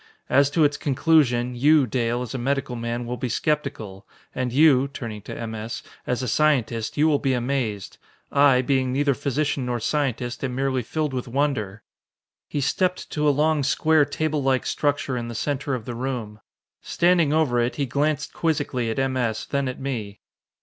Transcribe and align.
"As 0.31 0.49
to 0.49 0.63
its 0.63 0.77
conclusion, 0.77 1.53
you, 1.53 1.85
Dale, 1.85 2.23
as 2.23 2.33
a 2.33 2.39
medical 2.39 2.75
man, 2.75 3.05
will 3.05 3.17
be 3.17 3.29
sceptical. 3.29 4.07
And 4.33 4.51
you" 4.51 4.87
turning 4.87 5.21
to 5.21 5.37
M. 5.39 5.53
S. 5.53 5.83
"as 6.07 6.23
a 6.23 6.27
scientist 6.27 6.97
you 6.97 7.07
will 7.07 7.19
be 7.19 7.33
amazed. 7.33 7.99
I, 8.31 8.63
being 8.63 8.91
neither 8.91 9.13
physician 9.13 9.67
nor 9.67 9.79
scientist, 9.79 10.43
am 10.43 10.55
merely 10.55 10.81
filled 10.81 11.13
with 11.13 11.27
wonder!" 11.27 11.83
He 12.47 12.61
stepped 12.61 13.11
to 13.11 13.29
a 13.29 13.29
long, 13.29 13.61
square 13.61 14.03
table 14.03 14.41
like 14.41 14.65
structure 14.65 15.15
in 15.15 15.27
the 15.27 15.35
center 15.35 15.75
of 15.75 15.85
the 15.85 15.93
room. 15.93 16.39
Standing 16.81 17.31
over 17.31 17.59
it, 17.59 17.75
he 17.75 17.85
glanced 17.85 18.33
quizzically 18.33 18.89
at 18.89 18.97
M. 18.97 19.15
S., 19.15 19.45
then 19.45 19.67
at 19.67 19.79
me. 19.79 20.19